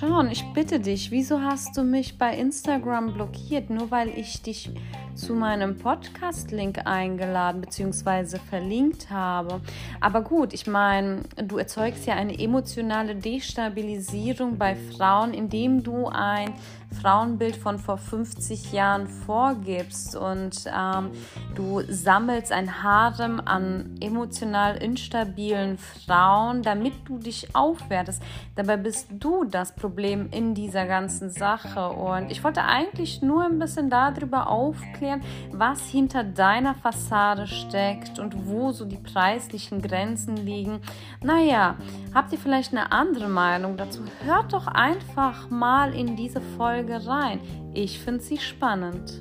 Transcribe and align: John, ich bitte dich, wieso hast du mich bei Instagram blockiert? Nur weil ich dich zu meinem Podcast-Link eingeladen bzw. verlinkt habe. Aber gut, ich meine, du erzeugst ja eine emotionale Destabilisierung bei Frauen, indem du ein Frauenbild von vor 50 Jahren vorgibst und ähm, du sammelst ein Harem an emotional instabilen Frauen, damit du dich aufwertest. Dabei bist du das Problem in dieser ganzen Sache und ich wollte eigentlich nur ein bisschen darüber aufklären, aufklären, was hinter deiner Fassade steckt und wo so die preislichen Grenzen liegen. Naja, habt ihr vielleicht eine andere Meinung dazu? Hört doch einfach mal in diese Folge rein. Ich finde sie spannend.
John, 0.00 0.30
ich 0.30 0.44
bitte 0.52 0.78
dich, 0.78 1.10
wieso 1.10 1.40
hast 1.40 1.76
du 1.76 1.82
mich 1.82 2.18
bei 2.18 2.36
Instagram 2.36 3.14
blockiert? 3.14 3.68
Nur 3.68 3.90
weil 3.90 4.10
ich 4.10 4.42
dich 4.42 4.70
zu 5.16 5.34
meinem 5.34 5.76
Podcast-Link 5.76 6.86
eingeladen 6.86 7.60
bzw. 7.62 8.38
verlinkt 8.38 9.10
habe. 9.10 9.60
Aber 10.00 10.22
gut, 10.22 10.52
ich 10.52 10.68
meine, 10.68 11.22
du 11.36 11.58
erzeugst 11.58 12.06
ja 12.06 12.14
eine 12.14 12.38
emotionale 12.38 13.16
Destabilisierung 13.16 14.56
bei 14.56 14.76
Frauen, 14.76 15.34
indem 15.34 15.82
du 15.82 16.06
ein 16.06 16.54
Frauenbild 17.02 17.56
von 17.56 17.78
vor 17.78 17.98
50 17.98 18.72
Jahren 18.72 19.08
vorgibst 19.08 20.16
und 20.16 20.64
ähm, 20.66 21.10
du 21.54 21.82
sammelst 21.88 22.52
ein 22.52 22.82
Harem 22.82 23.42
an 23.44 23.96
emotional 24.00 24.76
instabilen 24.76 25.76
Frauen, 25.76 26.62
damit 26.62 26.94
du 27.04 27.18
dich 27.18 27.54
aufwertest. 27.54 28.22
Dabei 28.54 28.76
bist 28.76 29.08
du 29.10 29.44
das 29.44 29.74
Problem 29.74 29.87
in 30.30 30.54
dieser 30.54 30.86
ganzen 30.86 31.30
Sache 31.30 31.88
und 31.88 32.30
ich 32.30 32.44
wollte 32.44 32.64
eigentlich 32.64 33.22
nur 33.22 33.44
ein 33.44 33.58
bisschen 33.58 33.90
darüber 33.90 34.48
aufklären, 34.48 34.88
aufklären, 34.98 35.22
was 35.52 35.88
hinter 35.88 36.24
deiner 36.24 36.74
Fassade 36.74 37.46
steckt 37.46 38.18
und 38.18 38.46
wo 38.46 38.72
so 38.72 38.84
die 38.84 38.96
preislichen 38.96 39.80
Grenzen 39.82 40.36
liegen. 40.36 40.80
Naja, 41.22 41.76
habt 42.14 42.32
ihr 42.32 42.38
vielleicht 42.38 42.72
eine 42.72 42.92
andere 42.92 43.28
Meinung 43.28 43.76
dazu? 43.76 44.00
Hört 44.24 44.52
doch 44.52 44.66
einfach 44.66 45.50
mal 45.50 45.94
in 45.94 46.16
diese 46.16 46.40
Folge 46.56 47.06
rein. 47.06 47.40
Ich 47.74 47.98
finde 47.98 48.22
sie 48.22 48.38
spannend. 48.38 49.20